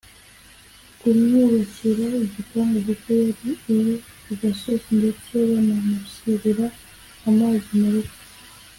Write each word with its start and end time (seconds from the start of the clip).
kumwubakira 0.99 2.05
igipangu 2.25 2.77
kuko 2.87 3.07
yari 3.23 3.49
iri 3.75 3.95
ku 4.23 4.31
gasozi 4.41 4.89
ndetse 4.99 5.31
banamushyirira 5.49 6.65
amazi 7.29 7.69
mu 7.79 7.89
rugo 7.95 8.15